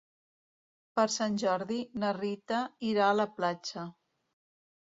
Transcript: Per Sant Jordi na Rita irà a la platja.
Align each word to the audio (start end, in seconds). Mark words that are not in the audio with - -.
Per 0.99 1.05
Sant 1.15 1.37
Jordi 1.43 1.77
na 2.05 2.13
Rita 2.19 2.65
irà 2.93 3.11
a 3.11 3.19
la 3.21 3.29
platja. 3.37 3.85